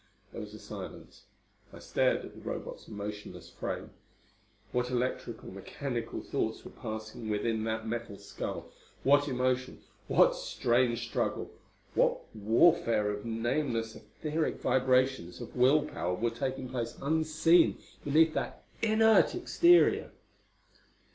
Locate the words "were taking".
16.15-16.67